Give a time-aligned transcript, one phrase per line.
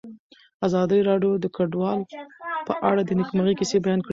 [0.67, 1.99] ازادي راډیو د کډوال
[2.67, 4.09] په اړه د نېکمرغۍ کیسې بیان کړې.